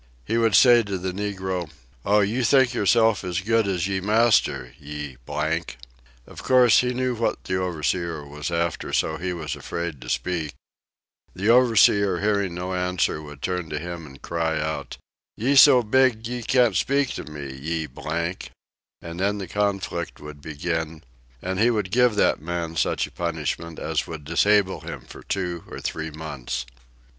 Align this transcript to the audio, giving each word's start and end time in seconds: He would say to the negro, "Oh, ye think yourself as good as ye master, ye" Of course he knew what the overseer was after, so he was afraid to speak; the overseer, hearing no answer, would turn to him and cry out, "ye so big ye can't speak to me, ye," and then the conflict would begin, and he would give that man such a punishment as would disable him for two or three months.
He 0.25 0.35
would 0.39 0.55
say 0.55 0.81
to 0.81 0.97
the 0.97 1.11
negro, 1.11 1.69
"Oh, 2.03 2.21
ye 2.21 2.41
think 2.41 2.73
yourself 2.73 3.23
as 3.23 3.39
good 3.39 3.67
as 3.67 3.85
ye 3.87 3.99
master, 3.99 4.73
ye" 4.79 5.15
Of 6.25 6.41
course 6.41 6.79
he 6.79 6.91
knew 6.91 7.13
what 7.13 7.43
the 7.43 7.57
overseer 7.61 8.25
was 8.25 8.49
after, 8.49 8.91
so 8.93 9.17
he 9.17 9.31
was 9.31 9.55
afraid 9.55 10.01
to 10.01 10.09
speak; 10.09 10.55
the 11.35 11.49
overseer, 11.49 12.19
hearing 12.19 12.55
no 12.55 12.73
answer, 12.73 13.21
would 13.21 13.43
turn 13.43 13.69
to 13.69 13.77
him 13.77 14.07
and 14.07 14.23
cry 14.23 14.59
out, 14.59 14.97
"ye 15.37 15.55
so 15.55 15.83
big 15.83 16.25
ye 16.25 16.41
can't 16.41 16.75
speak 16.75 17.09
to 17.11 17.23
me, 17.25 17.53
ye," 17.55 17.87
and 19.03 19.19
then 19.19 19.37
the 19.37 19.47
conflict 19.47 20.19
would 20.19 20.41
begin, 20.41 21.03
and 21.43 21.59
he 21.59 21.69
would 21.69 21.91
give 21.91 22.15
that 22.15 22.41
man 22.41 22.75
such 22.75 23.05
a 23.05 23.11
punishment 23.11 23.77
as 23.77 24.07
would 24.07 24.23
disable 24.23 24.79
him 24.81 25.01
for 25.01 25.21
two 25.21 25.63
or 25.67 25.79
three 25.79 26.09
months. 26.09 26.65